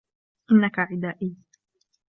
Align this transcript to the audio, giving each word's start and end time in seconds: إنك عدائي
إنك 0.51 0.79
عدائي 0.79 1.35